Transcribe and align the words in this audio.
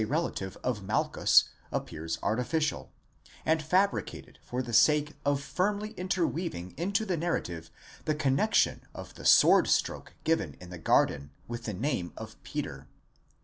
relative 0.03 0.57
of 0.63 0.81
Malchus, 0.81 1.43
appears 1.71 2.17
artificial, 2.23 2.91
and 3.45 3.61
fabricated 3.61 4.39
for 4.41 4.63
the 4.63 4.73
sake 4.73 5.13
of 5.23 5.39
firmly 5.39 5.91
interweaving 5.91 6.73
into 6.75 7.05
the 7.05 7.15
narrative 7.15 7.69
the 8.05 8.15
connexion 8.15 8.81
of 8.95 9.13
the 9.13 9.25
sword 9.25 9.67
stroke 9.67 10.15
given 10.23 10.57
in 10.59 10.71
the 10.71 10.79
garden 10.79 11.29
with 11.47 11.65
the 11.65 11.73
name 11.75 12.13
of 12.17 12.41
Peter. 12.41 12.87